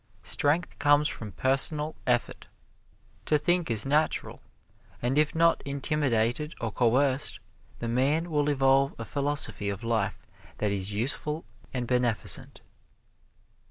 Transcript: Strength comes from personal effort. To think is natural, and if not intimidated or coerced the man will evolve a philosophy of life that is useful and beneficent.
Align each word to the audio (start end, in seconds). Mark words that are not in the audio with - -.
Strength 0.23 0.79
comes 0.79 1.07
from 1.07 1.31
personal 1.31 1.95
effort. 2.07 2.47
To 3.27 3.37
think 3.37 3.69
is 3.69 3.85
natural, 3.85 4.41
and 4.99 5.15
if 5.15 5.35
not 5.35 5.61
intimidated 5.63 6.55
or 6.59 6.71
coerced 6.71 7.39
the 7.77 7.87
man 7.87 8.31
will 8.31 8.49
evolve 8.49 8.95
a 8.99 9.05
philosophy 9.05 9.69
of 9.69 9.83
life 9.83 10.17
that 10.57 10.71
is 10.71 10.91
useful 10.91 11.45
and 11.71 11.85
beneficent. 11.85 12.61